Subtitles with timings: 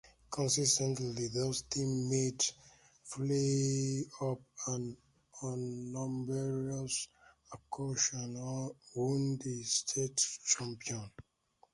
[0.31, 2.43] Consistently these teams made
[3.11, 4.97] playoffs and
[5.43, 7.07] on numerous
[7.53, 11.11] occasions won the state championship.